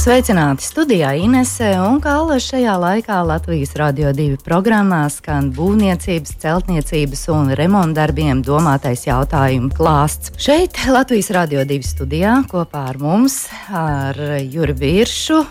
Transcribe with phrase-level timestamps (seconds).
[0.00, 7.52] Sveicināti studijā Inese un Kāla šajā laikā Latvijas Radio 2 programmā skan būvniecības, celtniecības un
[7.58, 10.32] remontdarbiem domātais jautājumu klāsts.
[10.40, 15.42] Šeit Latvijas Radio 2 studijā kopā ar mums, ar Juri Biršu,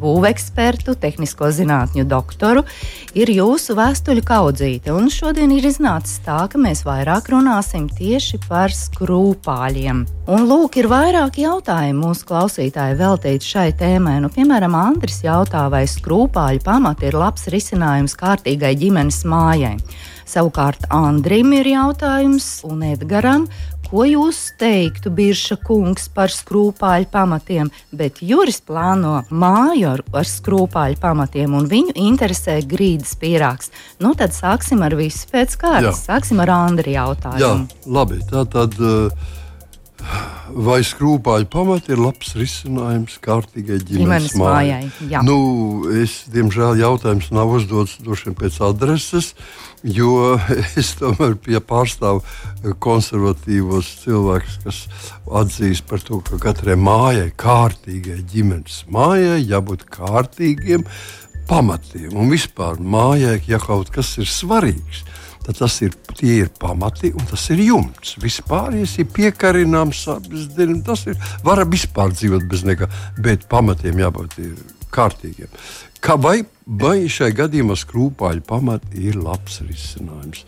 [0.00, 2.64] būvekspertu, tehnisko zinātņu doktoru,
[3.16, 4.92] ir jūsu vēstuļu kaudzīte.
[4.94, 10.04] Un šodien ir iznācis tā, ka mēs vairāk runāsim tieši par skrūpāļiem.
[10.26, 14.18] Un lūk, ir vairāk jautājumu mūsu klausītāji veltīti šai tēmai.
[14.24, 19.76] Nu, piemēram, Andris jautā, vai skrūpāļu pamati ir labs risinājums kārtīgai ģimenes mājai.
[20.26, 23.46] Savukārt Andrim ir jautājums un Edgaram,
[23.86, 30.98] Ko jūs teiktu, Birša kungs, par skrūpāļu pamatiem, bet Juris plāno māju ar, ar skrūpāļu
[30.98, 33.70] pamatiem, un viņu interesē grīdas pīrāgs.
[34.02, 36.02] Nu, tad sāksim ar visu pēc kārtas.
[36.08, 37.38] Sāksim ar Andri jautājumu.
[37.38, 38.18] Jā, labi.
[38.26, 38.74] Tā tad.
[38.82, 39.34] Uh,
[40.56, 44.90] Vai skrūpāļu pamati ir labs risinājums kārtīgai ģimenes, ģimenes mājai?
[45.02, 45.38] mājai nu,
[46.02, 47.96] es, diemžēl, jautājums nav uzdots
[48.38, 49.32] pēc adreses,
[49.82, 50.36] jo
[50.80, 51.34] es tomēr
[51.66, 52.22] pārstāvu
[52.82, 54.80] konservatīvos cilvēkus, kas
[55.42, 60.86] atzīst par to, ka katrai mājai, kārtīgai ģimenes mājai, jābūt kārtīgiem
[61.50, 65.04] pamatiem un vispār mājai, ja kaut kas ir svarīgs
[65.46, 65.94] tad tas ir,
[66.26, 68.16] ir pamati un tas ir jumts.
[68.22, 70.04] Vispārējais ir piekarināms,
[70.86, 71.18] tas ir.
[71.46, 72.90] Var vispār dzīvot bez nekā,
[73.22, 74.40] bet pamatiem jābūt
[74.94, 75.52] kārtīgiem.
[76.02, 80.44] Kā vai, vai šai gadījumā skrūpāļu pamati ir labs risinājums?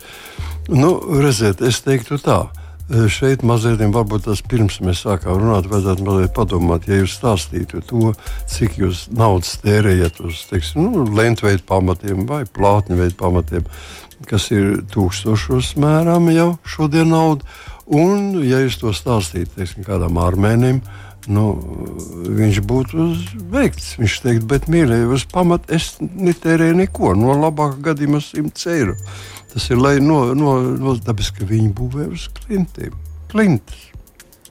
[0.68, 2.42] Nu, redziet, es teiktu tā.
[2.88, 8.12] Šeit mazliet, varbūt tas pirms mēs sākām runāt, vajadzētu mazliet padomāt, ja jūs stāstītu to,
[8.48, 13.68] cik jūs naudas tērējat uz teiksim, nu, lentveida pamatiem vai plātņu veidu pamatiem
[14.26, 17.46] kas ir tūkstošos mērām jau šodien nauda.
[17.88, 20.82] Un, ja jūs to stāstītu teiksim, kādam armēnim,
[21.26, 21.44] nu,
[22.38, 23.08] viņš būtu
[23.52, 23.96] veikts.
[24.00, 28.96] Viņš teikt, bet mīļie, uz pamata es netērēju neko, no labākā gadījumā 100 eiro.
[29.52, 32.96] Tas ir lai no, no, no dabas, ka viņi būvē uz klintiem.
[33.32, 33.88] Klintas.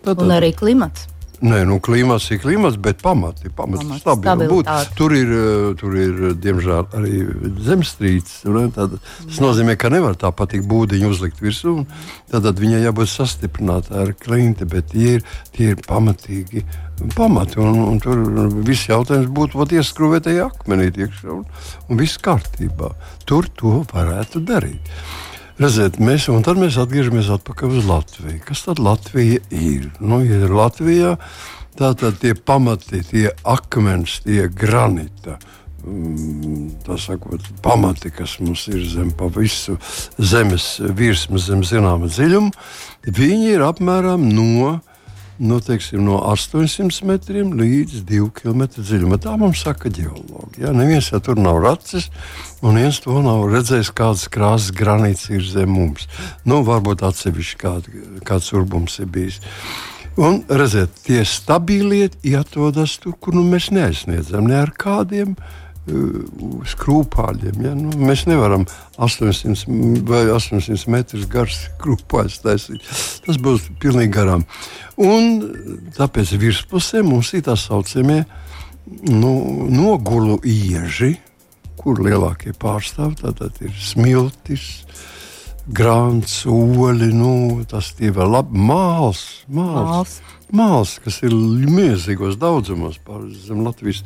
[0.03, 1.07] Tad, un arī klimats.
[1.37, 4.47] Nē, nu, klimats ir klimats, bet pamati, pamati pamats stabili.
[4.49, 7.19] Būt, tur, ir, eh, tur ir, diemžēl, arī
[7.61, 8.41] zemestrīces.
[8.73, 11.85] Tas nozīmē, ka nevar tā patīk būdiņu uzlikt virsū.
[12.31, 16.65] Tad viņai jābūt sastiprinātai ar klinti, bet tie ir, tie ir pamatīgi
[17.13, 17.61] pamati.
[17.61, 18.17] Un, un tur
[18.65, 21.45] viss jautājums būtu, vai ieskrūvētajā akmenī iekšā un,
[21.85, 22.95] un viss kārtībā.
[23.29, 24.89] Tur to varētu darīt.
[25.57, 28.41] Redziet, mēs, un tad mēs atgriežamies atpakaļ uz Latviju.
[28.45, 29.87] Kas tad Latvija ir?
[29.97, 31.15] Nu, ja ir Latvijā,
[31.79, 35.39] tātad tie pamati, tie akmens, tie granita.
[35.81, 39.79] Mm, tā sakot, pamati, kas mums ir zem visu
[40.21, 42.53] zemes virsmas, zem zināma dziļuma,
[43.09, 44.75] viņi ir apmēram no
[45.39, 49.19] nu, teiksim, no 800 metriem līdz 2 km dziļumam.
[49.21, 50.63] Tā mums saka geologi.
[50.63, 50.73] Ja?
[50.75, 52.09] Neviens jau tur nav racis,
[52.61, 56.07] un viens to nav redzējis, kādas krāsas granīts ir zem mums.
[56.47, 57.91] Nu, varbūt atsevišķi kād,
[58.27, 59.39] kāds urbums ir bijis.
[60.17, 62.09] Un redziet, tie stabilie
[62.39, 65.35] atrodas tur, kur nu, mēs neaizsniedzam ne ar kādiem
[65.91, 67.61] uh, skrūpāļiem.
[67.65, 67.73] Ja?
[67.77, 68.65] Nu, mēs nevaram
[68.97, 72.89] 800 vai 800 metrus garus skrūpāļus taisīt.
[73.25, 74.45] Tas būs pilnīgi garām.
[74.97, 75.39] Un
[75.97, 78.23] tāpēc virspusē mums ir tā saucamie
[79.11, 79.33] nu,
[79.69, 81.15] nogulu ieži,
[81.77, 84.71] kur lielākie pārstāvji tātad ir smiltis.
[85.67, 87.31] Grāns, oļi, nu,
[87.67, 88.55] tas ir vēl labi.
[88.69, 90.13] Māls, māls,
[90.47, 93.01] māls, kas ir milzīgos daudzumos
[93.43, 93.99] zem Latvijas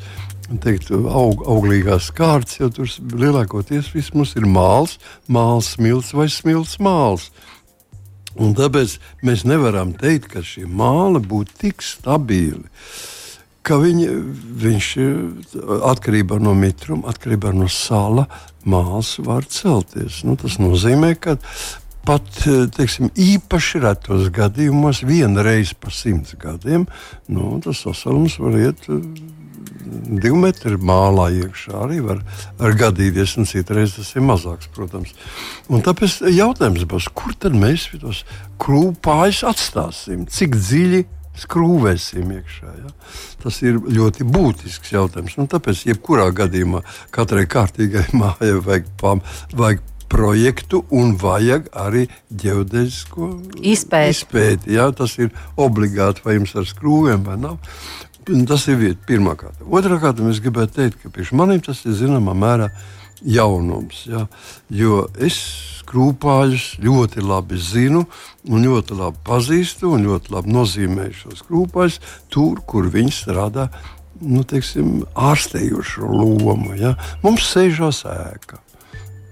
[0.63, 4.97] teikt, aug, auglīgās kārtas, jo tur lielākoties mums ir māls,
[5.29, 7.29] māls, smilts vai smilts māls.
[8.41, 12.65] Un tāpēc mēs nevaram teikt, ka šie māli būtu tik stabili.
[13.61, 14.07] Ka viņi,
[14.63, 14.87] viņš
[15.91, 18.25] atkarībā no mitruma, atkarībā no sāla,
[18.65, 20.23] māls var celties.
[20.25, 21.37] Nu, tas nozīmē, ka
[22.05, 22.25] pat
[22.73, 26.87] teiksim, īpaši retos gadījumos, viena reize pa simts gadiem,
[27.29, 28.89] nu, tas sasalums var iet
[29.91, 32.21] divi metri mālā iekšā arī var,
[32.59, 35.13] var gadīties, un citreiz tas ir mazāks, protams.
[35.71, 38.23] Un tāpēc jautājums būs, kur tad mēs tos
[38.61, 41.03] krūpājus atstāsim, cik dziļi
[41.39, 42.73] skrūvēsim iekšā.
[42.81, 42.91] Ja?
[43.43, 45.37] Tas ir ļoti būtisks jautājums.
[45.41, 46.83] Un tāpēc, jebkurā gadījumā,
[47.15, 49.23] katrai kārtīgai mājai vajag, pam,
[49.55, 52.05] vajag projektu un vajag arī
[52.43, 53.31] ģeodēzisko
[53.63, 54.17] izpēti.
[54.17, 57.61] izpēti jā, tas ir obligāti, vai jums ar skrūvēm vai nav.
[58.47, 59.63] Tas ir vieta, pirmā kārta.
[59.65, 62.67] Otrā kārta, es gribētu teikt, ka priekš manim tas ir zināmā mērā
[63.25, 64.05] jaunums.
[64.09, 64.25] Ja?
[64.69, 65.37] Jo es
[65.81, 68.05] skrūpāļus ļoti labi zinu,
[68.47, 72.01] un ļoti labi pazīstu, un ļoti labi nozīmēju šos skrūpāļus
[72.31, 73.69] tur, kur viņi strādā.
[74.21, 76.75] Nu, teiksim, ārstējošu lomu.
[76.77, 76.95] Ja?
[77.25, 78.61] Mums sēžās ēka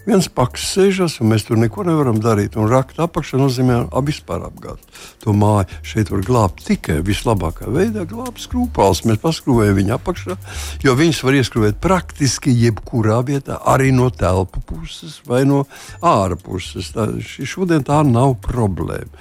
[0.10, 2.58] viens paks sēžas, un mēs tur neko nevaram darīt.
[2.60, 5.70] Un rakt apakšā nozīmē vispār apgāzt to māju.
[5.86, 9.04] Šeit var glābt tikai vislabākā veidā, glābt skrūpās.
[9.10, 10.38] Mēs paskrūvējam viņu apakšā,
[10.86, 15.66] jo viņas var ieskrūvēt praktiski jebkurā vietā, arī no telpu puses vai no
[16.02, 16.94] ārpuses.
[16.96, 19.14] Tā, šodien tā nav problēma.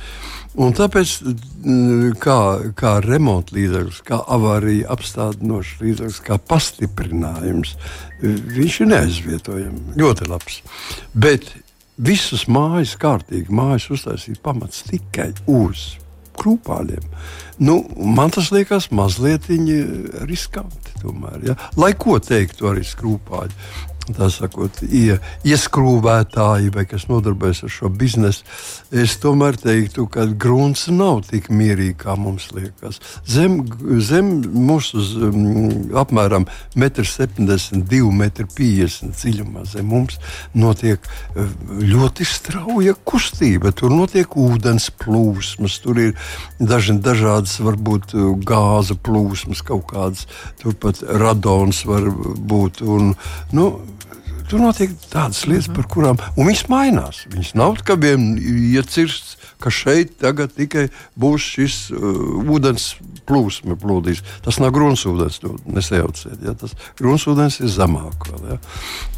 [0.56, 2.38] Un tāpēc, mm, kā,
[2.78, 7.76] kā remonta līdzeklis, kā avārija apstādinošs līdzeklis, kā pastiprinājums,
[8.22, 9.94] viņš ir neaizvietojams.
[10.00, 10.60] Ļoti labs.
[11.12, 11.50] Bet
[11.98, 15.98] visas mājas kārtīgi, mājas uztaisīt pamats tikai uz
[16.38, 17.04] krūpāļiem.
[17.66, 20.94] Nu, man tas liekas mazliet riskanti.
[21.02, 21.54] Tomēr, ja?
[21.78, 23.54] Lai ko teiktu arī skrūpāļi
[24.16, 28.46] sakot, ie, ieskrūvētāji vai kas nodarbojas ar šo biznesu,
[28.94, 33.00] es tomēr teiktu, ka grunts nav tik mierīgi, kā mums liekas.
[33.28, 33.60] Zem,
[34.04, 34.30] zem
[34.68, 35.38] mūsu um,
[35.98, 40.18] apmēram 1,72 m, 1,50 m dziļumā zem mums
[40.56, 41.50] notiek uh,
[41.82, 43.72] ļoti strauja kustība.
[43.76, 46.14] Tur notiek ūdens plūsmas, tur ir
[46.60, 50.26] daži, dažādas, varbūt uh, gāza plūsmas, kaut kādas,
[50.62, 52.82] turpat radons var būt.
[52.88, 53.14] Un,
[53.52, 53.68] nu,
[54.48, 57.24] Tur notiek tādas lietas, par kurām viņas mainās.
[57.28, 60.86] Viņas nav kā iecirsts, ka šeit tagad tikai
[61.18, 62.94] būs šis uh, ūdens
[63.28, 64.22] plūsma plūdīs.
[64.44, 66.38] Tas nav gruntsūdens, nesajauciet.
[66.46, 66.54] Ja?
[66.58, 68.28] Tas gruntsūdens ir zemāk.
[68.30, 68.58] Vēl, ja?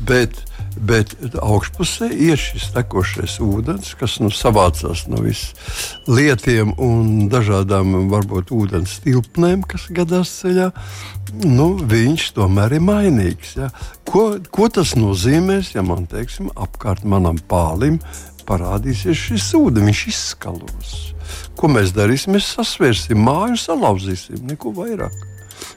[0.09, 0.41] Bet,
[0.79, 5.57] bet augšpusē ir šis tekošais ūdens, kas nu, savācās no visiem
[6.11, 10.71] lietiem un dažādām varbūt ūdens tilpnēm, kas gadās ceļā
[11.45, 13.55] nu, viņš tomēr ir mainīgs.
[13.61, 13.71] Ja?
[14.09, 18.01] Ko, ko tas nozīmēs, ja man teiksim, apkārt manam pālim
[18.49, 20.95] parādīsies šis ūdens, viņš izskalos?
[21.59, 22.35] Ko mēs darīsim?
[22.35, 25.15] Mēs sasvērsim māju, salauzīsim neko vairāk.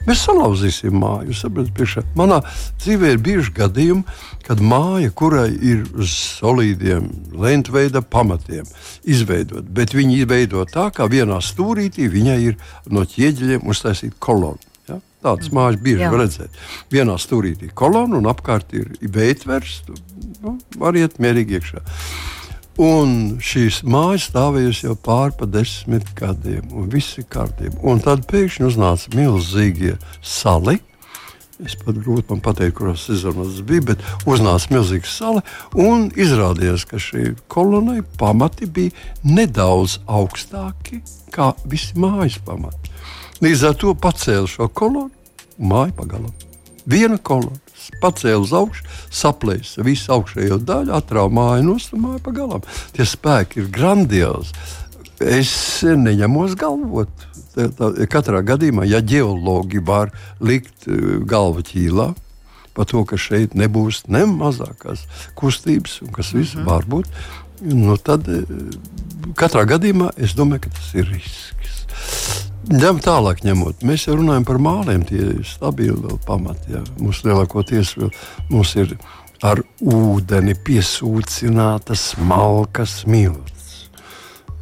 [0.08, 1.36] Mēs salauzīsim māju.
[1.36, 2.40] Sapratu, Manā
[2.82, 4.04] dzīvē ir bijuši gadījumi,
[4.44, 7.08] kad māja, kurai ir uz solīdiem,
[7.40, 8.68] lentveida pamatiem
[9.04, 12.60] izveidota, bet viņi izveido tā, ka vienā stūrītī viņai ir
[12.92, 14.60] no ķieģeļiem uztaisīta kolona.
[15.24, 15.56] Tādas mm.
[15.56, 16.12] mājas bieži Jā.
[16.12, 16.62] var redzēt.
[16.92, 19.80] Vienā stūrītī kolona un apkārt ir veitvers.
[20.42, 21.80] Nu, var iet mierīgi iekšā.
[22.82, 27.78] Un šīs mājas stāvējusi jau pāri pa desmit gadiem, un viss ir kārtībā.
[27.86, 30.80] Un tad pēkšņi uznāca milzīgie sali.
[31.62, 35.44] Es pat grūti pateikt, kurās sezonās tas bija, bet uznāca milzīga sala.
[35.78, 38.90] Un izrādījās, ka šī kolonai pamati bija
[39.22, 40.98] nedaudz augstāki
[41.34, 42.90] nekā visi mājas pamati.
[43.42, 45.10] Līdz ar to pacēlu šo kolonu
[45.58, 46.34] un māju pagalām.
[46.86, 47.18] Viena
[47.90, 52.62] kolona pacēla uz augšu, saplēsa visu augšējo daļu, atrāva māju no stūra pagalām.
[52.92, 54.52] Tie spēki ir grandiozi.
[55.20, 57.08] Es neņemos galvot.
[57.54, 60.10] Tā, tā, katrā gadījumā, ja ģeologi var
[60.40, 62.14] likt uh, galvu ķīlā,
[62.74, 65.04] par to, ka šeit nebūs ne mazākās
[65.38, 66.66] kustības, un kas viss mm -hmm.
[66.66, 67.06] var būt,
[67.62, 68.42] nu tad uh,
[69.38, 71.86] katrā gadījumā es domāju, ka tas ir risks.
[72.64, 73.82] Ņem tālāk, ņemot.
[73.84, 76.78] Mēs jau runājam par māliem, tie ir stabili pamati.
[76.96, 77.92] Mums lielākoties
[78.48, 78.94] mums ir
[79.44, 83.90] ar ūdeni piesūcinātas smalkas milts.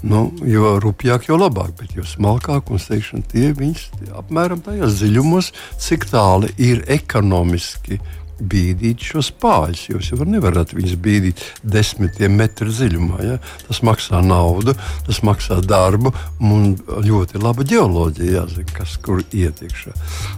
[0.02, 5.52] Nu, jo rupjāk, jo labāk, bet jo smalkāk un teikšana, tie tie apmēram tajos dziļumos,
[5.78, 8.00] cik tālu ir ekonomiski
[8.42, 9.86] bīdīt šos pāļus.
[9.92, 13.20] Jūs jau nevarat viņus bīdīt desmitiem metru dziļumā.
[13.26, 13.38] Ja?
[13.68, 14.74] Tas maksā naudu,
[15.06, 16.74] tas maksā darbu un
[17.06, 19.94] ļoti laba geoloģija jāzina, kas kur ietiekšā.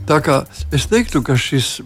[0.08, 0.42] Tā kā
[0.74, 1.78] es teiktu, ka šis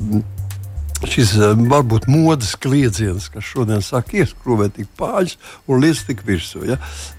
[1.07, 5.37] šis eh, varbūt modes kliedziens, kas šodien saka, ieskrūvēt tik pāļus
[5.69, 6.64] un lietas tik virsū.
[6.69, 6.78] Ja?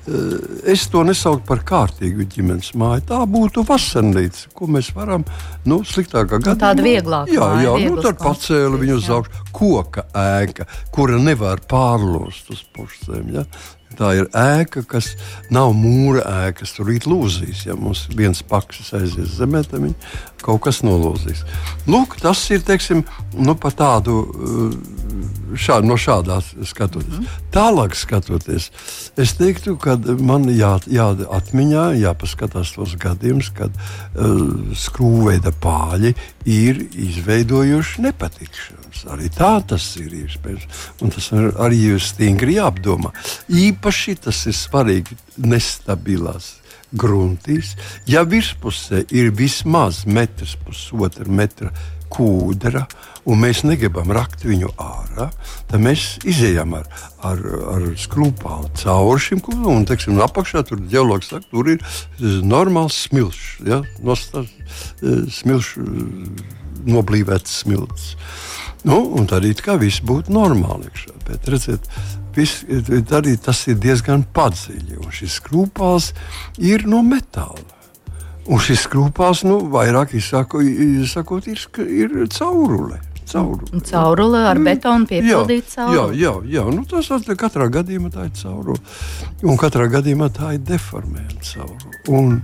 [0.10, 0.36] Eh,
[0.74, 3.06] es to nesaucu par kārtīgu ģimenes māju.
[3.12, 5.26] Tā būtu vasarnīca, ko mēs varam,
[5.70, 6.58] nu, sliktākā gadījumā.
[6.58, 7.36] Nu, tāda vieglāka.
[7.36, 9.44] Jā, jā, nu, tad pacēla viņu uz augšu.
[9.60, 13.36] Koka ēka, kura nevar pārlost uz pušiem.
[13.40, 13.48] Ja?
[13.98, 15.14] Tā ir ēka, kas
[15.54, 17.66] nav mūra ēka, kas tur rīt lūzīs.
[17.68, 19.98] Ja mums viens paksis aizies zemē, tad viņi
[20.46, 21.44] kaut kas nolūzīs.
[21.90, 23.04] Lūk, tas ir teiksim,
[23.36, 24.22] nu, par tādu.
[24.30, 25.00] Uh,
[25.58, 27.22] šā, no šādās skatoties.
[27.22, 27.38] Mm.
[27.54, 28.70] Tālāk skatoties,
[29.20, 36.14] es teiktu, ka man jā, jāatmiņā, jāpaskatās tos gadījumus, kad uh, skrūveida pāļi
[36.50, 38.06] ir izveidojuši
[38.90, 39.14] nepatikšanas.
[39.14, 40.66] Arī tā tas ir iespējams.
[41.02, 43.12] Un tas arī ir stingri jāapdomā.
[43.50, 46.60] Īpaši tas ir svarīgi nestabilās
[46.92, 47.76] gruntīs.
[48.08, 51.72] Ja virspusē ir vismaz metrs, pusotra metra
[52.10, 52.88] kūdra,
[53.30, 55.28] un mēs negribam rakt viņu ārā,
[55.70, 56.88] tad mēs izējām ar,
[57.22, 57.44] ar,
[57.76, 62.98] ar skrūpāli cauri šim kūdram, un teiksim, apakšā tur ģeologs saka, tur ir eh, normāls
[63.06, 63.84] smilšs, ja?
[64.02, 64.50] Nostās,
[65.04, 66.58] eh, smilšs, eh,
[66.90, 68.14] noblīvēts smilts.
[68.88, 70.88] Nu, un tad it kā viss būtu normāli.
[70.88, 71.18] Iekšā.
[71.28, 71.90] Bet, redziet,
[72.36, 72.62] vis,
[73.16, 75.02] arī tas ir diezgan padziļi.
[75.04, 76.14] Un šis skrūpāls
[76.58, 77.76] ir no metāla.
[78.50, 80.64] Un šis skrūpās, nu, vairāk izsakot,
[81.46, 82.98] ir, ir caurule.
[83.30, 86.16] Caurule, caurule ar betonu piepildīta caurule.
[86.18, 86.64] Jā, jā, jā.
[86.74, 88.80] Nu, tas katrā gadījumā tā ir caurule.
[89.46, 92.00] Un katrā gadījumā tā ir deformēta caurule.
[92.10, 92.40] Un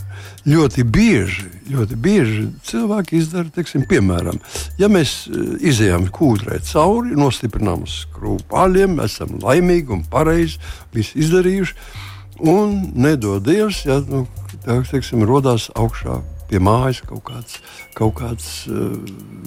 [0.46, 4.38] ļoti bieži, ļoti bieži cilvēki izdara, teiksim, piemēram,
[4.78, 10.62] ja mēs eh, izējām kūdrē cauri, nostiprinām uz skrūpāļiem, esam laimīgi un pareizi
[10.94, 11.78] izdarījuši.
[12.46, 14.26] Un nedodies, ja nu,
[14.66, 17.60] tā, teiksim, rodās augšā pie mājas kaut kāds,
[17.98, 18.96] kaut kāds uh,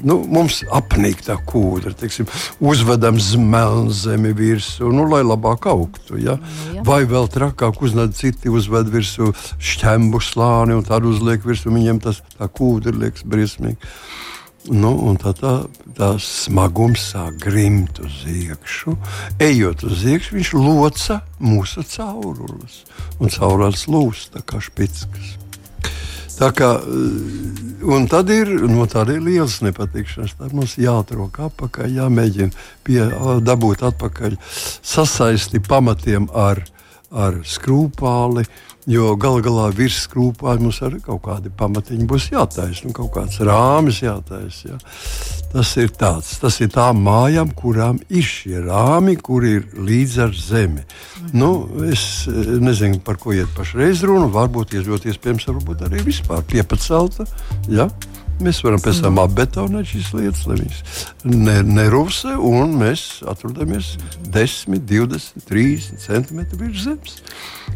[0.07, 2.29] nu, mums apnīk tā kūdra, teiksim,
[2.61, 6.19] uzvedam melnu zemi virsū, nu, lai labāk augtu.
[6.21, 6.39] Ja?
[6.39, 6.87] Nu, ja.
[6.87, 12.23] Vai vēl trakāk uznāca citi uzved virsū šķembu slāni un tad uzliek virsū, viņiem tas
[12.37, 13.79] tā kūdra liekas briesmīgi.
[14.69, 15.53] Nu, un tā, tā,
[15.97, 18.93] tā smagums sāk grimt uz iekšā.
[19.41, 22.83] Ejot uz iekšā, viņš loca mūsu caurules.
[23.17, 25.39] Un caurules lūst kā špickas.
[26.39, 28.47] Tā kā, eh, un tad ir,
[28.93, 30.37] tāda ir liels nepatikšanas.
[30.39, 32.53] Tad mums jāatrok atpakaļ, jāmēģina
[32.87, 33.01] pie,
[33.43, 34.37] dabūt atpakaļ
[34.83, 36.63] sasaisti pamatiem ar,
[37.11, 38.47] ar skrūpāli.
[38.89, 43.37] Jo galu galā virs skrūpām mums arī kaut kādi pamatiņi būs jātaisa, nu, kaut kāds
[43.45, 44.71] rāmis jātaisa.
[44.71, 44.79] Ja.
[45.53, 50.33] Tas ir tāds, tas ir tām mājām, kurām ir šie rāmi, kur ir līdz ar
[50.37, 50.85] zemi.
[51.37, 51.51] Nu,
[51.89, 52.03] es
[52.33, 54.31] eh, nezinu, par ko iet pašreiz runa.
[54.33, 57.29] Varbūt ļoti iespējams, varbūt arī vispār piepacelta.
[57.69, 57.91] Ja.
[58.39, 63.97] Mēs varam pēc tam apbetonēt šīs lietas, lai viņas ne, nerūsē, un mēs atrodamies
[64.31, 67.17] 10, 20, 30 centimetri virs zemes.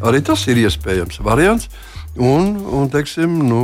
[0.07, 1.67] Arī tas ir iespējams variants.
[2.15, 3.63] Un, un teiksim, nu,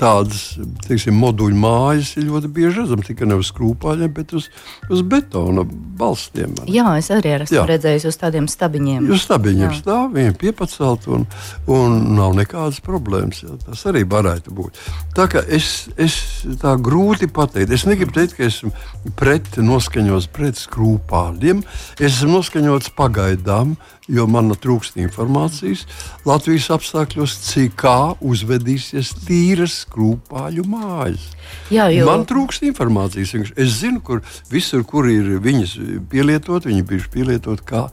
[0.00, 0.42] tādas
[0.86, 4.48] teiksim, moduļu mājas ir ļoti bieži redzams tikai uz skrūpāļiem, bet uz,
[4.92, 6.54] uz betona balstiem.
[6.70, 7.64] Jā, es arī esmu Jā.
[7.70, 9.08] redzējis uz tādiem stabiņiem.
[9.12, 9.78] Uz stabiņiem Jā.
[9.80, 11.26] stāv, viņiem piepacelt un,
[11.70, 13.42] un nav nekādas problēmas.
[13.44, 13.56] Jā.
[13.64, 14.80] Tas arī varētu būt.
[15.16, 16.18] Tā kā es, es
[16.62, 17.72] tā grūti pateikt.
[17.74, 18.72] Es negribu teikt, ka esmu
[19.18, 21.64] pret noskaņots pret skrūpāļiem.
[21.98, 23.76] Es esmu noskaņots pagaidām
[24.08, 25.84] jo man trūkst informācijas
[26.26, 31.30] Latvijas apstākļos, cik kā uzvedīsies tīras skrūpāļu mājas.
[31.72, 32.06] Jā, jo...
[32.08, 33.34] Man trūkst informācijas.
[33.56, 34.22] Es zinu, kur
[34.52, 35.76] visur, kur ir viņas
[36.10, 37.86] pielietot, viņi bijuši pielietot kā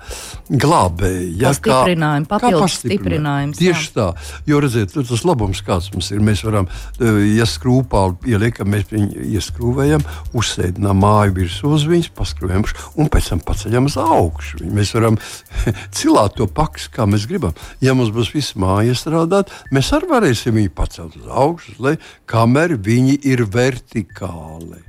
[0.49, 1.31] glābēji.
[1.41, 3.61] Ja, kā stiprinājumi, papildus stiprinājums.
[3.61, 3.93] Tieši jā.
[3.97, 4.07] tā.
[4.49, 6.69] Jo, redziet, tas labums, kāds mums ir, mēs varam,
[6.99, 10.05] e, ja skrūpāli pieliekam, mēs viņu ieskrūvējam,
[10.37, 12.67] uzsēdinām māju virsū uz viņas, paskrūvējam
[12.99, 14.61] un pēc tam paceļam uz augšu.
[14.73, 15.19] Mēs varam
[15.97, 17.55] cilāt to paksu, kā mēs gribam.
[17.83, 21.95] Ja mums būs viss māja iestrādāt, mēs arī varēsim viņu pacelt uz augšu, lai
[22.29, 24.81] kamēr viņi ir vertikāli.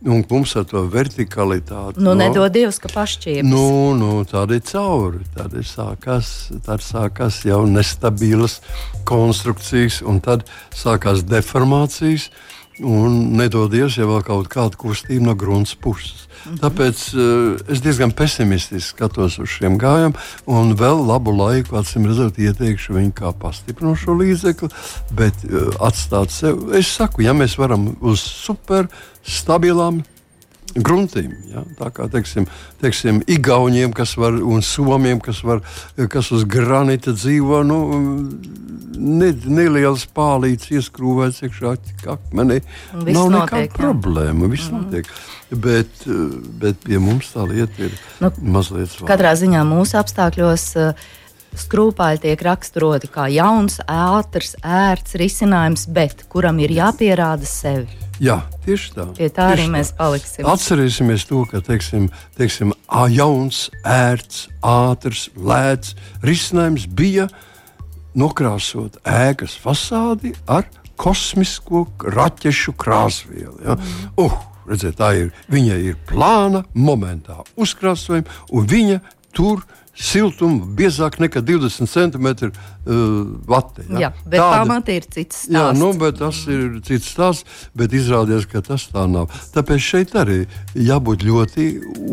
[0.00, 2.00] Un mums ar to vertikalitāti.
[2.00, 3.44] Nu, no, nedod Dievs, ka pašķīpjas.
[3.44, 5.20] Nu, nu, tāda ir cauri.
[5.34, 6.30] Tad sākās,
[6.64, 8.62] tad sākās jau nestabilas
[9.08, 12.30] konstrukcijas, un tad sākās deformācijas.
[12.80, 16.26] Un nedodies, ja vēl kaut kāda kustība no grunts puses.
[16.40, 16.60] Mhm.
[16.62, 20.14] Tāpēc uh, es diezgan pesimistiski skatos uz šiem gājām,
[20.48, 24.70] un vēl labu laiku, acīm redzot, ieteikšu viņu kā pastiprinošo līdzekli,
[25.16, 26.70] bet uh, atstāt sev.
[26.76, 28.88] Es saku, ja mēs varam uz super
[29.20, 30.00] stabilām
[30.78, 31.34] gruntīm.
[31.50, 31.64] Ja?
[31.78, 32.46] Tā kā teiksim,
[32.80, 35.62] teiksim, Igauniem, kas var, un Somiem, kas, var,
[36.10, 37.80] kas uz granīta dzīvo, nu,
[39.00, 41.74] ne, neliels pālīts ieskrūvēts iekšā
[42.14, 42.60] akmenī.
[42.94, 44.50] Nav nekāda problēma.
[44.52, 44.82] Viss mm.
[44.84, 45.14] notiek.
[45.50, 46.04] Bet,
[46.62, 49.08] bet pie mums tā lieta ir nu, mazliet svārta.
[49.10, 50.68] Katrā ziņā mūsu apstākļos.
[51.60, 57.90] Skrūpāļi tiek raksturoti kā jauns, ātrs, ērts risinājums, bet kuram ir jāpierāda sevi.
[58.22, 59.06] Jā, tieši tā.
[59.16, 59.72] Pie tā arī tā.
[59.72, 60.46] mēs paliksim.
[60.46, 62.06] Atcerēsimies to, ka teiksim,
[62.38, 62.74] teiksim,
[63.16, 67.26] jauns, ērts, ātrs, lēts risinājums bija
[68.18, 70.68] nokrāsot ēkas fasādi ar
[71.00, 73.56] kosmisko raķešu krāsvielu.
[73.64, 73.76] Ja?
[73.76, 74.10] Mm.
[74.20, 74.38] Uh,
[74.68, 75.34] redziet, tā ir.
[75.52, 79.00] Viņa ir plāna, momentā uzkrāsojuma, un viņa
[79.36, 82.52] tur ir siltumu biezāk nekā 20 cm uh,
[83.48, 83.84] vati.
[83.90, 84.06] Ja?
[84.06, 85.54] Jā, bet Tāda, pamatā ir cits stāsts.
[85.54, 89.32] Jā, nu, tas ir cits stāsts, bet izrādījās, ka tas tā nav.
[89.54, 90.44] Tāpēc šeit arī
[90.78, 91.68] jābūt ļoti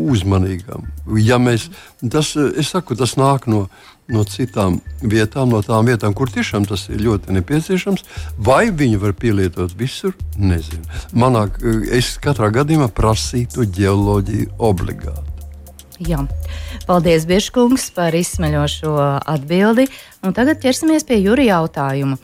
[0.08, 0.88] uzmanīgam.
[1.22, 1.68] Ja mēs,
[2.12, 3.66] tas, es saku, tas nāk no,
[4.08, 8.04] no citām vietām, no tām vietām, kur tiešām tas ir ļoti nepieciešams,
[8.38, 10.84] vai viņi var pielietot visur, nezinu.
[11.12, 11.46] Manā,
[11.92, 15.26] es katrā gadījumā prasītu ģeoloģiju obligāti.
[15.98, 16.22] Jā.
[16.86, 18.92] Paldies, Biržkungs, par izsmeļošo
[19.26, 19.88] atbildi.
[20.22, 22.20] Un tagad ķersimies pie Jurija jautājuma.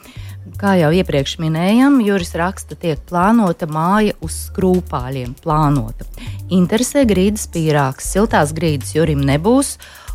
[0.60, 5.32] Kā jau iepriekš minējām, Juris raksta, tiek plānota māja uz skrūpāļiem.
[5.42, 6.06] Plānota.
[6.54, 8.06] Interesē grīdas pīrāgs.
[8.14, 9.74] Siltās grīdas Jurim nebūs,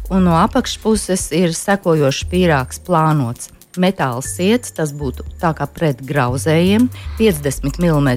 [0.10, 6.88] un no apakšpuses ir sekojošs pīrāgs plānots metāla sēdes, tas būtu tā kā pret grauzējiem,
[7.20, 8.10] 50 mm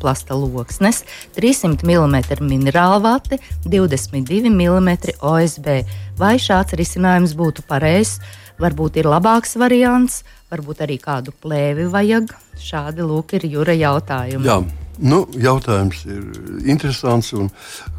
[0.00, 1.04] plasta loksnes,
[1.36, 5.68] 300 mm minerāla vati, 22 mm OSB.
[6.18, 8.18] Vai šāds risinājums būtu pareizs?
[8.56, 12.32] Varbūt ir labāks variants, varbūt arī kādu plēvi vajag.
[12.56, 14.48] Šādi lūk ir jūra jautājumi.
[14.48, 14.85] Jā.
[14.96, 16.22] Nu, jautājums ir
[16.64, 17.34] interesants.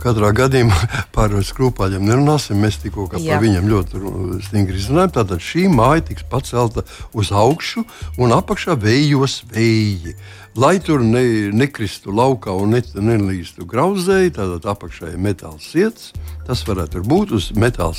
[0.01, 0.77] Katrā gadījumā
[1.15, 2.57] par skrūpāļiem nerunāsim.
[2.61, 4.01] Mēs tikko par viņiem ļoti
[4.47, 5.13] stingri izrunājam.
[5.19, 7.85] Tātad šī māja tiks pacelta uz augšu
[8.17, 10.17] un apakšā vējos vēji.
[10.57, 11.21] Lai tur ne,
[11.53, 16.15] nekristu laukā un ne, nelīstu grauzēji, tad apakšā ir metāla sietas.
[16.47, 17.93] Tas varētu būt uz metāla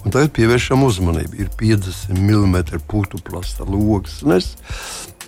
[0.00, 1.42] un tagad pievēršam uzmanību.
[1.44, 4.22] Ir 50 mm putu plasta logs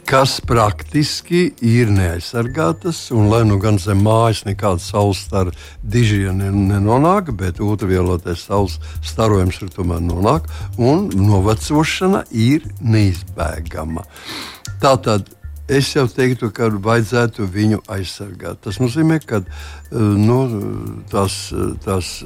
[0.09, 3.05] kas praktiski ir neaizsargātas.
[3.15, 9.61] Un, lai nu gan zem mājas nekāda saules stara dižija nenonāk, bet ultravioletais saules starojums
[9.63, 14.05] tur tomēr nonāk, un novecošana ir neizbēgama.
[14.83, 15.31] Tātad
[15.73, 18.61] es jau teiktu, ka vajadzētu viņu aizsargāt.
[18.67, 20.43] Tas nozīmē, ka eh, nu,
[21.13, 21.45] tās,
[21.85, 22.19] tās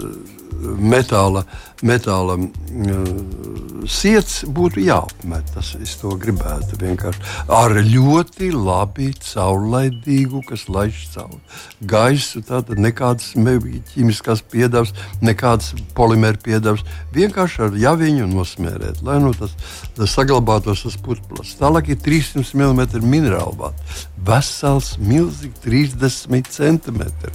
[0.81, 1.45] metāla,
[1.87, 5.49] metāla uh, sirds būtu jāapmet.
[5.55, 7.23] Tas, es to gribētu vienkārši
[7.53, 11.41] ar ļoti labi caurlaidīgu, kas laiž cauri
[11.81, 12.43] gaisu.
[12.47, 16.85] Tātad nekādas ķīmiskās piedevas, nekādas polimēra piedevas.
[17.17, 19.57] Vienkārši ar javiņu nosmērēt, lai nu tas,
[19.97, 21.57] tas saglabātos tas putplas.
[21.61, 24.07] Tālāk ir 300 mm minerālu vats.
[24.27, 27.35] Vesels, milzīgs, 30 centimetri.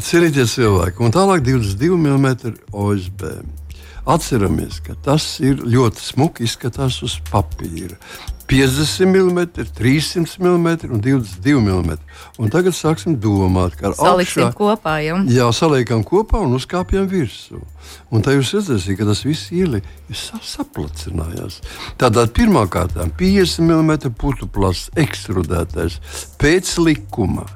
[0.00, 3.26] Cienītie cilvēki, un tālāk 22 mm OSB.
[4.08, 7.98] Atceramies, ka tas ir ļoti smuki izskatās uz papīra.
[8.52, 9.44] 50 mm,
[9.76, 11.92] 300 mm un 22 mm.
[12.38, 14.96] Un tagad sāksim domāt, kā saliksim augšā, kopā.
[15.04, 15.20] Jau.
[15.30, 17.62] Jā, saliekam kopā un uzkāpjam virsū.
[18.12, 21.62] Un tā jūs redzēsiet, ka tas viss ieli saplacinājās.
[22.00, 26.00] Tātad pirmā kārtā 50 mm plasts ekstrudētais
[26.40, 27.46] pēc likuma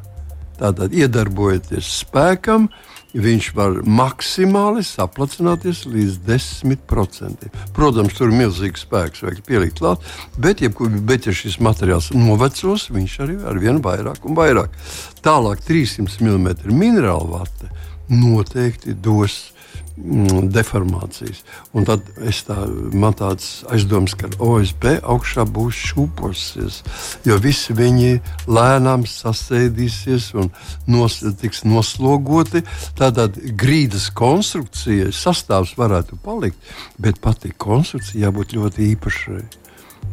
[0.60, 2.68] Tātad, iedarbojoties spēkam,
[3.16, 7.48] viņš var maksimāli saplacināties līdz 10%.
[7.76, 10.04] Protams, tur ir milzīgs spēks, vajag pielikt klāt,
[10.40, 10.70] bet, ja,
[11.08, 14.76] bet ja šis materiāls novecos, viņš arī ar vien vairāk un vairāk.
[15.24, 17.72] Tālāk 300 mm minerāla vate
[18.12, 19.55] noteikti dos
[19.96, 21.42] deformācijas.
[21.76, 22.04] Un tad
[22.46, 22.56] tā,
[22.92, 26.80] man tāds aizdoms, ka OSB augšā būs šūposies,
[27.24, 30.50] jo visi viņi lēnām sasēdīsies un
[30.86, 32.64] nos, tiks noslogoti.
[32.98, 36.58] Tātad grīdas konstrukcija sastāvs varētu palikt,
[37.00, 39.44] bet pati konstrukcija jābūt ļoti īpašai.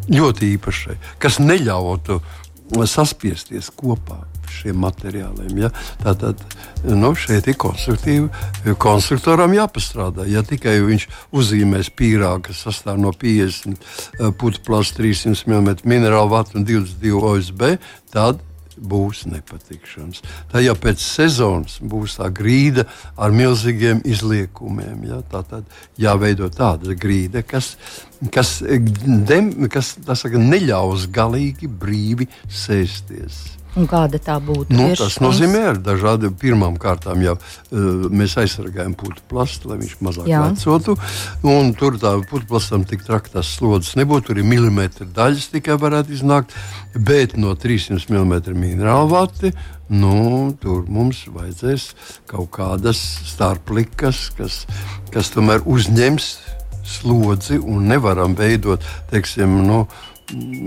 [0.03, 2.17] Ļoti īpašai, kas neļautu
[2.89, 4.23] saspiesties kopā
[4.53, 5.57] šiem materiāliem.
[5.63, 5.69] Ja?
[6.03, 6.41] Tātad
[6.85, 8.29] nu, šeit ir konstruktīvi.
[8.81, 10.27] Konstruktoram jāpastrādā.
[10.29, 16.33] Ja tikai viņš uzzīmēs pīrāgu, kas sastāv no 50 eh, putekļu plāsta, 300 mm minerālu
[16.35, 17.69] vatu un 22 OSB,
[18.13, 18.41] tad
[18.77, 20.21] būs nepatikšanas.
[20.51, 22.85] Tā jau pēc sezonas būs tā grīda
[23.17, 25.03] ar milzīgiem izliekumiem.
[25.09, 25.21] Ja?
[25.31, 27.75] Tā tad jāveido tāda grīda, kas,
[28.33, 33.62] kas, dem, kas saka, neļaus galīgi brīvi sēsties.
[33.73, 34.69] Un kāda tā būtu?
[34.75, 39.95] Nu, tas nozīmē, ka dažādiem pirmām kārtām jau uh, mēs aizsargājam putekļu plastu, lai viņš
[40.05, 40.95] mazāk vecotu.
[41.79, 44.29] Tur tā putekļu plastam tik traktās slodzes nebūtu.
[44.29, 46.53] Tur ir milimetri daļas tikai varētu iznākt,
[46.93, 49.55] bet no 300 mm minerālu vati.
[49.93, 51.89] Nu, tur mums vajadzēs
[52.29, 54.63] kaut kādas starplikas, kas,
[55.13, 56.29] kas tomēr uzņems
[56.87, 60.11] slodzi un nevaram veidot, teiksim, nu, no,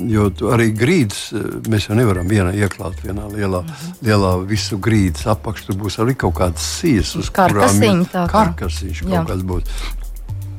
[0.06, 3.94] Jo arī grīdas eh, mēs jau nevaram vienā ieklāt vienā lielā, mm -hmm.
[4.08, 5.66] lielā visu grīdas apakšā.
[5.66, 9.64] Tur būs arī kaut kādas sijas, uz kurām ir karkasiņš kaut kāds būs.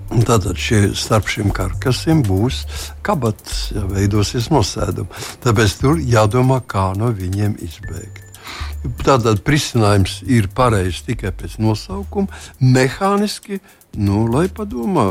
[0.08, 2.64] Tātad šie, starp šiem karkasiem būs
[3.04, 5.10] kabatas, ja veidosies nosēdumi.
[5.44, 8.24] Tāpēc tur jādomā, kā no viņiem izbēgt.
[9.04, 13.60] Tātad risinājums ir pareizs tikai pēc nosaukuma, mehāniski.
[13.98, 15.08] Nu, lai padomā,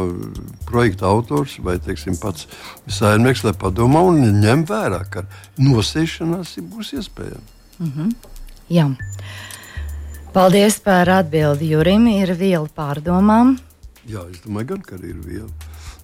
[0.68, 2.46] projekta autors vai teiksim, pats
[2.86, 5.24] saimnieks, lai padomā un ņem vērā, ka
[5.58, 7.42] nosēšanās būs iespējama.
[7.78, 8.14] Mm -hmm.
[8.68, 8.86] Jā.
[10.32, 12.06] Paldies par atbildi, Jurim.
[12.06, 13.56] Ir viela pārdomām.
[14.06, 15.50] Jā, es domāju, gan, ka ir viela.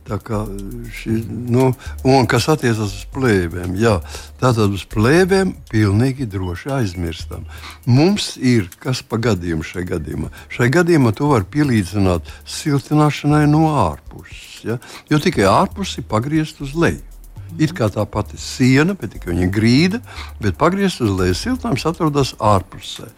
[0.03, 1.69] Šī, nu,
[2.05, 3.95] un kas attiecas uz plēvēm, jā,
[4.41, 7.47] tātad uz plēvēm pilnīgi droši aizmirstam.
[7.87, 10.33] Mums ir kas pa gadījumu šajā gadījumā.
[10.53, 14.81] Šajā gadījumā to var pielīdzināt siltināšanai no ārpuses, ja?
[15.11, 17.12] jo tikai ārpus ir pagriezt uz leju.
[17.61, 20.01] It kā tā pati siena, bet tikai viņa grīda,
[20.43, 23.11] bet pagriezta uz leju siltnāms atrodas ārpusē.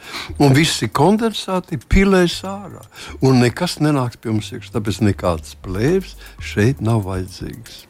[0.42, 2.82] Un visi kondensāti pilēs ārā.
[3.24, 4.74] Un nekas nenāks pie mums iekšā.
[4.74, 7.84] Tāpēc nekāds plēvs šeit nav vajadzīgs.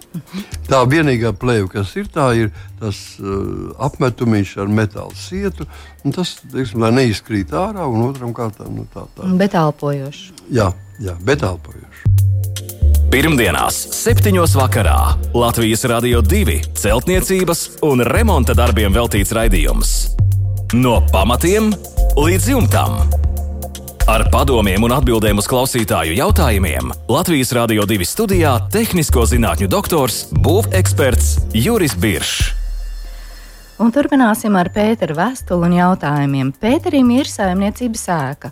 [0.71, 5.67] Tā vienīgā plēve, kas ir, tā ir tas uh, apmetumiņš ar metāla sietu.
[6.15, 9.31] Tas, teiksim, lai neizkrīt ārā, un otram kārtām nu, tā tā.
[9.41, 10.31] Bet elpojoši.
[10.55, 10.71] Jā,
[11.03, 12.15] jā bet elpojoši.
[13.15, 14.35] Pirmdienās, 7.
[14.59, 19.93] vakarā Latvijas Rādio 2 celtniecības un remonta darbiem veltīts raidījums.
[20.75, 21.69] No pamatiem
[22.19, 22.97] līdz jumtam.
[24.11, 31.55] Ar padomiem un atbildēm uz klausītāju jautājumiem Latvijas Rādio 2 studijā- tehnisko zinātņu doktors, būveksperts
[31.55, 32.51] Juris Biršs.
[33.79, 36.51] Un turpināsim ar Pēteru vēstuli un jautājumiem.
[36.59, 38.51] Pēterim ir saimniecības ēka.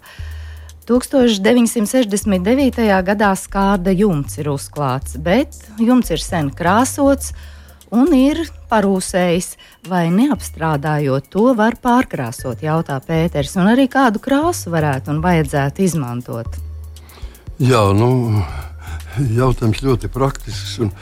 [0.92, 2.84] 1969.
[3.06, 7.32] gadā skārda jumts ir uzklāts, bet jumts ir sen krāsots
[7.92, 9.48] un ir parūsējis,
[9.88, 16.60] vai neapstrādājot to var pārkrāsot, jautā Pēters, un arī kādu krāsu varētu un vajadzētu izmantot.
[17.62, 18.42] Jā, nu,
[19.36, 20.78] jautājums ļoti praktisks.
[20.82, 20.92] Un,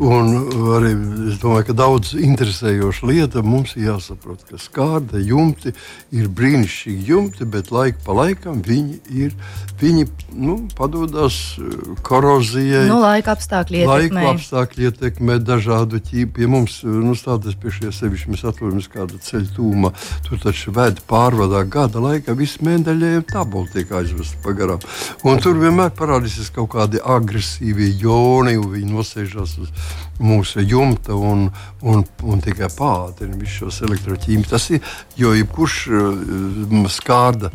[0.00, 0.30] Un
[0.78, 0.94] arī
[1.28, 5.74] es domāju, ka daudz interesējoša lieta mums ir jāsaprot, ka skārda jumti
[6.16, 9.34] ir brīnišķīgi jumti, bet laika pa laikam viņi ir.
[9.80, 10.06] Viņi
[10.40, 11.74] nu, padodas eh,
[12.06, 12.86] korozijai.
[12.88, 14.22] Nu, laika apstākļi ietekmē.
[14.24, 16.32] Laika apstākļi ietekmē dažādu ķīpu.
[16.38, 19.92] Pie mums, eh, nu, stāties pie šie sevišķi, mēs atrodamies kāda ceļa tūma.
[20.24, 24.80] Tur taču ved pārvadā gada laikā, visi mēneļiem tabuli tiek aizvesti pa garām.
[25.28, 29.72] Un tur vienmēr parādīsies kaut kādi agresīvi joni, un viņi nosēžas uz
[30.20, 31.48] mūsu jumta un,
[31.82, 34.52] un, un tikai pātrina visus šos elektroķīmijas.
[34.52, 37.52] Tas ir, jo jebkurš uh, skārda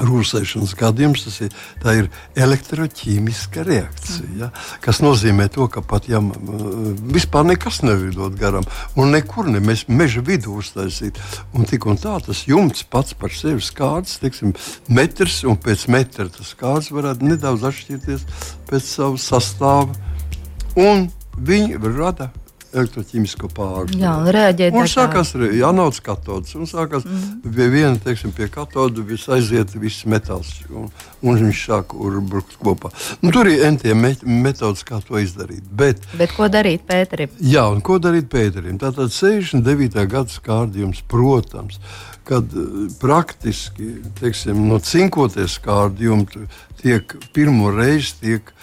[0.00, 1.54] rūsēšanas gadījums, tas ir,
[1.94, 2.08] ir
[2.46, 4.30] elektroķīmiska reakcija.
[4.40, 4.48] Ja?
[4.82, 6.20] Tas nozīmē, to, ka pat ja
[7.14, 8.66] vispār nekas nevidot garām,
[8.98, 11.20] un nekur ne mēs meža vidū uztaisīt,
[11.54, 14.54] un tik un tā tas jumts pats par sevi skārds, teiksim,
[14.88, 18.26] metrs, un pēc metra tas skārds varētu nedaudz atšķirties
[18.70, 19.94] pēc savu sastāvu.
[20.74, 21.06] Un
[21.38, 22.30] viņi rada
[22.74, 24.00] elektroķīmisko pārvaldību.
[24.02, 24.76] Jā, un reaģēt.
[24.76, 26.54] Un sākās jānauc katods.
[26.58, 27.52] Un sākās mm.
[27.54, 30.50] pie viena, teiksim, pie katoda viss aiziet, viss metāls.
[30.70, 30.88] Un,
[31.24, 32.90] un viņš sāk urbrukt kopā.
[33.22, 33.64] Nu, tur ir
[33.98, 35.64] me metodas, kā to izdarīt.
[35.70, 37.32] Bet, Bet ko darīt Pēterim?
[37.40, 38.80] Jā, un ko darīt Pēterim?
[38.82, 39.94] Tātad 69.
[40.10, 41.78] gada skārdījums, protams,
[42.28, 46.48] kad eh, praktiski, teiksim, no cinkoties skārdījumi
[46.82, 48.54] tiek pirmo reizi tiek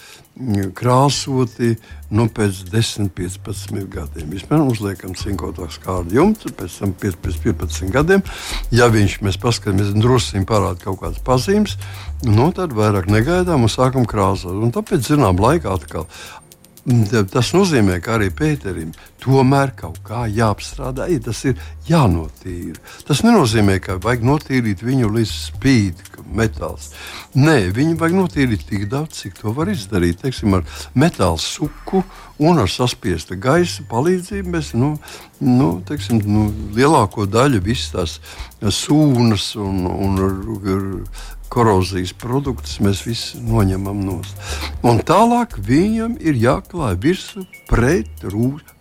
[0.76, 1.76] krāsoti
[2.12, 4.30] nu, pēc 10, 15 gadiem.
[4.32, 8.24] Vispār uzliekam cinkotāks kārdu jumtu, pēc tam 15, 15 gadiem.
[8.72, 11.76] Ja viņš mēs paskatāmies, druskuļi parāda kaut kādas pazīmes,
[12.24, 14.56] nu, tad vairāk negaidām un sākam krāsot.
[14.56, 16.08] Un tāpēc, zinām, laikā atkal
[16.82, 18.90] Tas nozīmē, ka arī Pēterim
[19.22, 22.80] tomēr kaut kā jāapstrādā, ja tas ir jānotīra.
[23.06, 26.02] Tas nenozīmē, ka vajag notīrīt viņu līdz spīd,
[26.34, 26.90] metāls.
[27.38, 30.24] Nē, viņu vajag notīrīt tik daudz, cik to var izdarīt.
[30.24, 30.66] Teiksim, ar
[30.98, 32.02] metāla suku
[32.42, 34.96] un ar saspiesta gaisa palīdzību mēs nu,
[35.38, 38.18] nu, teiksim, nu, lielāko daļu visas
[38.58, 41.06] tās sūnas un, un
[41.52, 44.98] korozijas produktus mēs visi noņemam no stūra.
[45.06, 48.08] Tālāk viņam ir jāklāj virsū pret.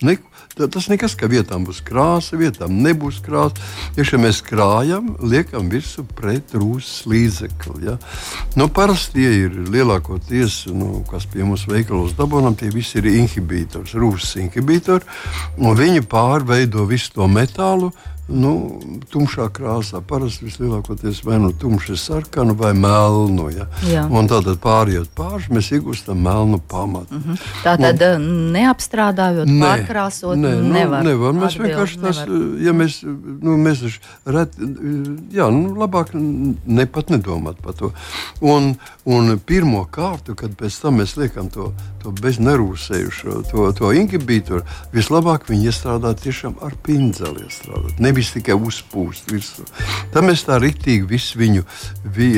[0.06, 0.16] Ne,
[0.56, 3.60] tas nekas, ka vietām būs krāsa, vietām nebūs krāsa.
[3.98, 7.90] Ja mēs krājam, liekam virsū pret rūšas līdzekli.
[7.90, 7.98] Ja?
[8.60, 13.92] Nu, parasti tie ir lielākoties, nu, kas pie mums veikalos dabūnam, tie visi ir inhibītori,
[14.02, 15.20] rūšas inhibītori.
[15.82, 17.92] Viņi pārveido visu to metālu
[18.32, 18.80] nu,
[19.12, 20.02] tumšā krāsā.
[20.08, 23.50] Parasti vislielākoties vai nu tumši sarkanu vai melnu.
[23.54, 23.68] Ja?
[23.88, 24.06] Jā.
[24.12, 27.16] Un tad pārējot pāri, mēs iegūstam melnu pamatu.
[27.16, 27.42] Mm -hmm.
[27.64, 31.04] Tā tad un, uh, neapstrādājot, ne, pārkrāsot, ne, nu, nevar.
[31.04, 31.34] nevar.
[31.34, 32.30] Mēs atbild, vienkārši tas, nevar.
[32.30, 33.02] Uh, ja mēs,
[33.42, 34.58] nu, mēs ret,
[35.32, 36.14] jā, nu, labāk
[36.66, 37.92] ne pat nedomāt par to.
[38.42, 41.72] Un, un pirmo kārtu, kad pēc tam mēs liekam to,
[42.04, 44.64] to beznerūsējušo, to, to inhibītoru,
[44.94, 48.00] vislabāk viņi iestrādāt tiešām ar pindzeli iestrādāt.
[48.00, 49.66] Nevis nevis tikai uzpūst virsū.
[50.14, 51.66] Tad mēs tā rītīgi visu viņu,
[52.14, 52.30] vi,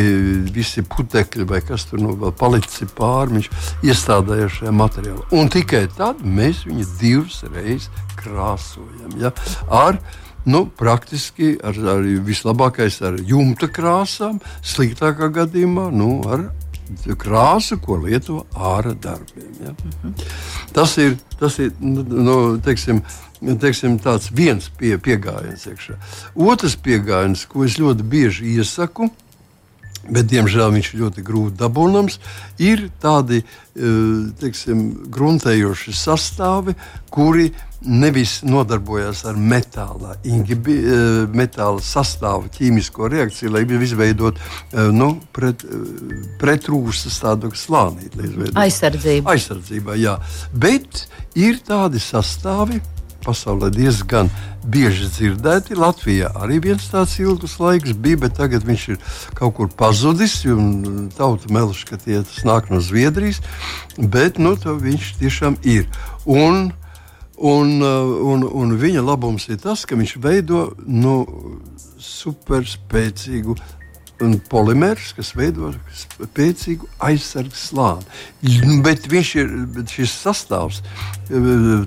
[0.54, 3.50] visi putekļi vai kas tur nu vēl palicis pāri, viņš
[3.84, 5.28] iestādājās šajā materiālā.
[5.36, 9.18] Un tikai tad mēs viņu divas reizes krāsojam.
[9.20, 9.34] Ja?
[9.70, 10.00] Ar,
[10.44, 16.50] Nu, praktiski ar, ar vislabākais ar jumta krāsām, sliktākā gadījumā nu, ar
[17.20, 19.52] krāsu, ko lieto ārā darbiem.
[19.62, 19.72] Ja?
[19.72, 20.14] Mm -hmm.
[20.74, 23.02] Tas ir, tas ir nu, nu teiksim,
[23.60, 25.68] teiksim, tāds viens pie, pieejams.
[26.36, 29.10] Otrs pieejams, ko es ļoti bieži iesaku,
[30.10, 32.20] bet diemžēl viņš ir ļoti grūti dabūnams,
[32.60, 36.76] ir tādi eh, teiksim, gruntējoši sastāvi,
[37.10, 37.54] kuri
[37.86, 45.66] nevis nodarbojas ar metāla, ingibi, eh, metāla sastāvu ķīmisko reakciju, lai izveidotu eh, nu, pret,
[46.40, 48.54] pretrūstas tādu slānīti.
[48.56, 49.30] Aizsardzību.
[49.30, 50.18] Aizsardzībā, jā.
[50.54, 52.82] Bet ir tādi sastāvi,
[53.24, 54.30] pasaulē diezgan
[54.68, 55.78] bieži dzirdēti.
[55.80, 59.00] Latvijā arī viens tāds ilgs laiks bija, bet tagad viņš ir
[59.38, 60.42] kaut kur pazudis.
[61.18, 63.42] Tauta melš, ka tie, tas nāk no Zviedrijas,
[63.98, 65.88] bet nu, viņš tiešām ir.
[66.26, 66.72] Un,
[67.38, 71.24] un, un, un viņa labums ir tas, ka viņš veido nu,
[71.98, 73.58] superspēcīgu
[74.52, 78.82] polimērs, kas veido spēcīgu aizsardzības slāni.
[78.84, 80.82] Bet viņš ir bet šis sastāvs,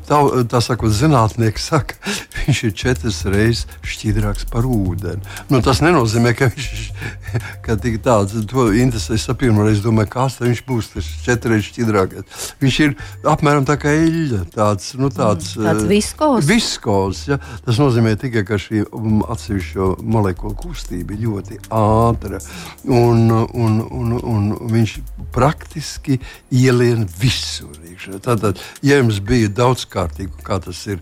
[0.09, 0.21] tā,
[0.51, 1.99] tā sakot, zinātnieki saka,
[2.47, 5.23] viņš ir četras reizes šķidrāks par ūdeni.
[5.53, 9.17] Nu, tas nenozīmē, ka viņš ir tāds, to interesē.
[9.17, 12.49] Es pirmo reizi domāju, kāds viņš būs, tas četras šķidrākais.
[12.63, 12.97] Viņš ir
[13.29, 16.49] apmēram tā kā eļļa, tāds, nu, tāds, mm, tāds viskos.
[16.49, 17.39] viskos ja?
[17.67, 22.41] Tas nozīmē tikai, ka šī um, atsevišķo molekulu kustība ir ļoti ātra ātra.
[22.85, 24.99] Un, un, un, un viņš
[25.35, 27.75] praktiski ielien visur.
[28.23, 31.01] Tātad, ja jums bija daudzkārtīgi, kā tas ir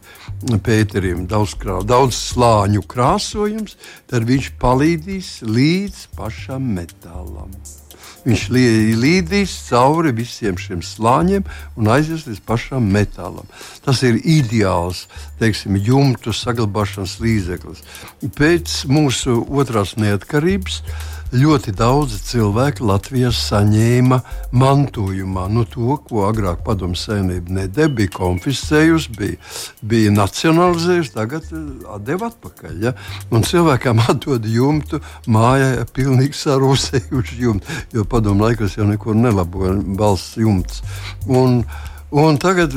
[0.65, 3.77] Pēterim, daudz, krā, daudz slāņu krāsojums,
[4.11, 7.51] tad viņš palīdzīs līdz pašam metālam.
[8.25, 8.45] Viņš
[9.01, 11.45] līdīs cauri visiem šiem slāņiem
[11.77, 13.45] un aizies līdz pašam metālam.
[13.85, 15.05] Tas ir ideāls
[15.41, 17.85] teiksim, jumtu saglabāšanas līdzeklis.
[18.39, 20.81] Pēc mūsu otrās neatkarības
[21.35, 24.21] ļoti daudzi cilvēki Latvijā saņēma
[24.55, 29.39] mantojumā nu, to, ko agrāk padomu savienība nedēļa, bija konfiscējusi, bija,
[29.83, 32.77] bija nacionalizējusi, tagad eh, deva atpakaļ.
[32.87, 32.95] Ja?
[33.35, 40.39] Un cilvēkam atdod jumtu, mājā pilnīgi sarūsējuši jumtu, jo padomu laikos jau nekur nelaboja valsts
[40.41, 40.85] jumts.
[41.27, 41.65] Un,
[42.15, 42.71] Un tagad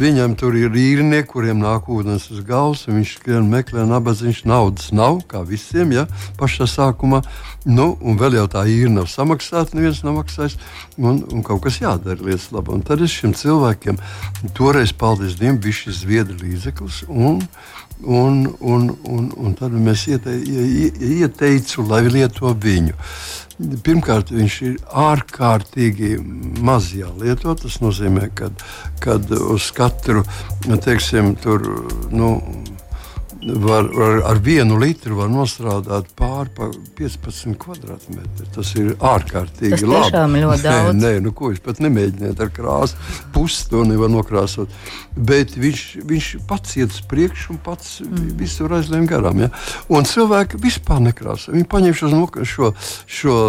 [0.00, 2.86] viņam tur ir īrnieki, kuriem nāk ūdens uz galvas.
[2.88, 6.06] Viņš skrien meklē nabadzīgs, naudas nav, kā visiem, ja
[6.40, 7.20] pašā sākumā.
[7.68, 10.56] Nu, un vēl jau tā īra nav samaksāta, neviens nav maksājis.
[10.96, 12.78] Un, un kaut kas jādara lietas labā.
[12.78, 14.00] Un tad es šiem cilvēkiem
[14.56, 17.02] toreiz, paldies Dievam, bija šis zviedru līdzeklis.
[17.12, 17.42] Un,
[18.02, 22.94] un, un, un, un tad mēs iete, ieteicu, lai lieto viņu.
[23.82, 26.12] Pirmkārt, viņš ir ārkārtīgi
[26.62, 27.56] maz jālieto.
[27.58, 28.52] Tas nozīmē, ka
[29.50, 30.22] uz katru
[30.84, 31.64] teiksim, tur,
[32.14, 32.36] nu,
[33.42, 38.48] var, var, ar vienu litru var nostrādāt pāri pa 15 kvadrātmetriem.
[38.54, 40.10] Tas ir ārkārtīgi tas labi.
[40.14, 40.98] Tas ļoti daudz.
[40.98, 42.98] Nē, nē, nu, ko jūs pat nemēģiniet ar krāsu.
[43.34, 44.74] Pusi to nevar nokrāsot.
[45.14, 48.28] Bet viņš, viņš pats iet uz priekšu un pats mm.
[48.40, 49.44] visur aizlien garām.
[49.46, 49.52] Ja?
[49.92, 51.54] Un cilvēki vispār nekrāso.
[51.54, 52.72] Viņi paņem šo, šo,
[53.06, 53.40] šo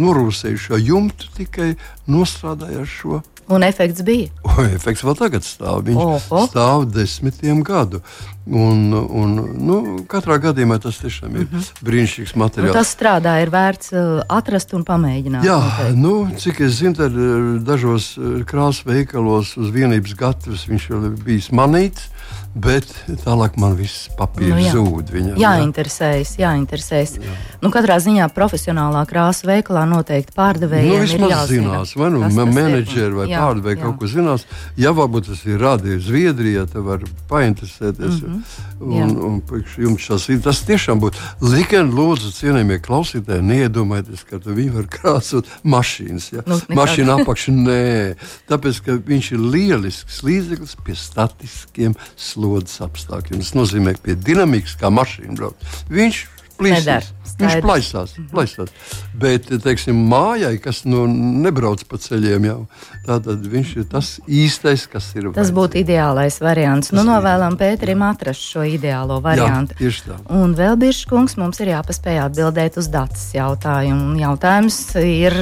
[0.00, 1.72] norūsējušo jumtu tikai
[2.12, 4.28] nostrādāja ar šo Un efekts bija.
[4.76, 5.82] Efekts vēl tagad stāv.
[5.86, 6.44] Viņš Oho.
[6.48, 8.02] stāv desmitiem gadu.
[8.42, 9.76] Un, un, nu,
[10.10, 11.84] katrā gadījumā tas tiešām ir mm -hmm.
[11.86, 12.74] brīnišķīgs materiāls.
[12.74, 15.46] Un tas strādā, ir vērts uh, atrast un pamēģināt.
[15.46, 16.00] Jā, noteikti.
[16.02, 21.08] nu, cik es zinu, tad uh, dažos uh, krāsas veikalos uz vienības gatavs viņš ir
[21.22, 22.10] bijis manīts.
[22.52, 22.84] Bet
[23.24, 24.72] tālāk man viss papīrs nu, jā.
[24.76, 25.08] zūd.
[25.12, 27.14] Viņam, jāinteresējas, jāinteresējas.
[27.16, 27.36] Jā.
[27.62, 31.46] Nu, katrā ziņā profesionālā krāsa veikalā noteikti pārdevējiem nu, ir jāzina.
[31.48, 34.44] zinās, vai nu menedžeri vai pārdevēji kaut ko zinās.
[34.76, 38.20] Ja varbūt tas ir rādījis Zviedrijā, tad var painteresēties.
[38.20, 39.00] Mm -hmm.
[39.00, 41.16] un, un, un jums šās, tas tiešām būtu.
[41.40, 46.28] Liken, lūdzu, cienījamie klausītāji, neiedomājieties, ka viņi var krāsot mašīnas.
[46.36, 46.44] Ja?
[46.46, 48.14] Nu, Mašīna apakšā nē,
[48.50, 53.42] tāpēc, ka viņš ir lielisks līdzeklis pie statiskiem slēgumiem slodzes apstākļiem.
[53.42, 56.22] Tas nozīmē, ka pie dinamikas, kā mašīna brauc, viņš
[56.58, 57.10] plīsīs.
[57.42, 58.70] Viņš plaisās, plaisās.
[59.18, 62.58] Bet, teiksim, mājai, kas nu, nebrauc pa ceļiem, jau
[63.06, 65.30] tātad viņš ir tas īstais, kas ir.
[65.30, 65.54] Tas vajadzīgs.
[65.56, 66.92] būtu ideālais variants.
[66.92, 69.74] Tas nu, novēlam Pēterim atrast šo ideālo variantu.
[69.78, 70.18] Jā, tieši tā.
[70.38, 74.12] Un vēl Biržkungs mums ir jāpaspēj atbildēt uz datus jautājumu.
[74.22, 75.38] Jautājums ir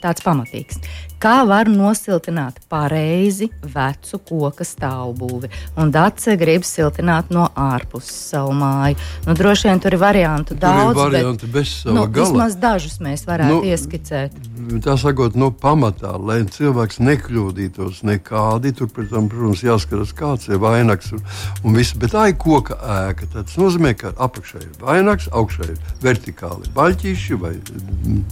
[0.00, 0.80] tāds pamatīgs.
[1.16, 5.48] Kā var nosiltināt pareizi vecu koka stāvbūvi?
[5.80, 8.98] Un Dace grib siltināt no ārpuses savu māju.
[9.24, 10.92] Nu, droši vien tur ir variantu tur daudz.
[10.92, 12.26] Ir varianti bet, bez sava nu, gala.
[12.26, 14.36] Vismaz dažus mēs varētu nu, ieskicēt.
[14.84, 21.14] Tā sakot, no nu, pamatā, lai cilvēks nekļūdītos nekādi, tur, protams, jāskatās, kāds ir vainags
[21.16, 21.24] un,
[21.64, 21.96] un viss.
[21.96, 23.30] Bet tā ir koka ēka.
[23.32, 27.54] Tas nozīmē, ka apakšā ir vainags, augšā ir vertikāli baļķīši vai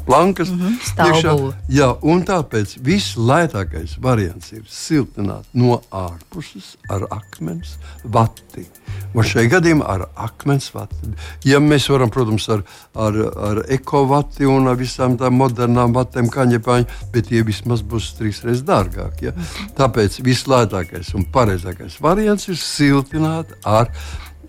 [0.05, 0.53] plankas.
[0.53, 1.37] Mm -hmm, iekšā,
[1.81, 8.67] jā, un tāpēc vislētākais variants ir siltināt no ārpuses ar akmens vati.
[9.15, 11.13] Un šajā gadījumā ar akmens vati.
[11.47, 12.65] Ja mēs varam, protams, ar,
[12.99, 18.65] ar, ar ekovati un ar visām tām modernām vatēm, kaņepāņu, bet tie vismaz būs trīsreiz
[18.67, 19.31] dārgāki.
[19.31, 19.35] Ja?
[19.79, 23.93] Tāpēc vislētākais un pareizākais variants ir siltināt ar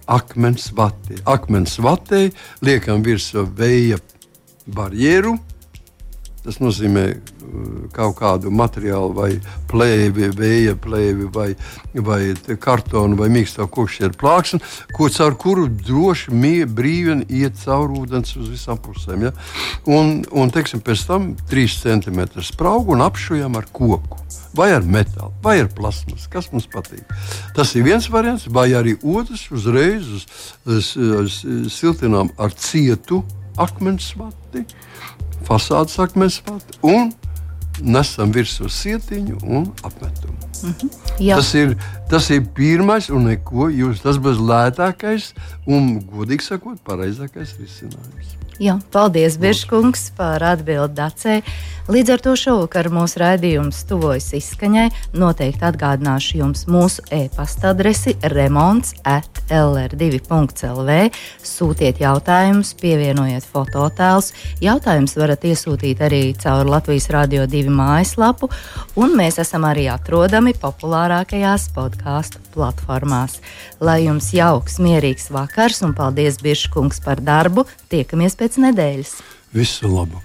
[0.08, 1.20] akmens vati.
[1.30, 2.28] Akmens vatē
[2.66, 4.02] liekam virsū vēja
[4.66, 5.38] barjeru
[6.46, 7.36] Tas nozīmē uh,
[7.96, 9.30] kaut kādu materiālu, vai
[9.72, 11.48] plēvi, vēja plēvi, vai,
[12.06, 12.20] vai
[12.62, 14.62] kartonu, vai mīkstā kokšķēra plāksni,
[14.96, 19.28] ko caur kuru droši mie, brīvi iet cauri ūdens uz visām pusēm.
[19.28, 19.34] Ja?
[19.90, 24.22] Un, un teiksim, pēc tam 3 cm spraugu un apšujam ar koku.
[24.56, 27.04] Vai ar metālu, vai ar plasmasu, kas mums patīk.
[27.58, 30.28] Tas ir viens variants, vai arī otrs uzreiz uz,
[30.64, 31.42] uz, uz,
[31.76, 33.24] siltinām ar cietu
[33.60, 34.64] akmens vati
[35.48, 37.12] fasādes akmens vati un
[37.82, 40.38] nesam virsū sietiņu un apmetumu.
[40.64, 41.36] Mm -hmm.
[41.36, 41.76] tas, ir,
[42.10, 44.02] tas ir pirmais un neko jūs.
[44.02, 45.34] Tas būs lētākais
[45.68, 48.36] un, godīgi sakot, pareizākais risinājums.
[48.60, 51.44] Jā, paldies, Biržkungs, par atbildi Dacei.
[51.86, 54.88] Līdz ar to šovakar mūsu raidījums tuvojas izskaņai.
[55.22, 60.98] Noteikti atgādināšu jums mūsu e-pasta adresi remonds at lr2.lv.
[61.46, 64.32] Sūtiet jautājumus, pievienojiet fototēlus.
[64.66, 68.50] Jautājumus varat iesūtīt arī caur Latvijas Rādio 2 mājaslapu,
[68.98, 73.44] un mēs esam arī atrodami populārākajās podkāstu platformās.
[73.78, 77.70] Lai jums jauks, mierīgs vakars, un paldies, Biržkungs, par darbu!
[77.94, 79.20] Tiekamies pēc nedēļas!
[79.54, 80.25] Visu labu!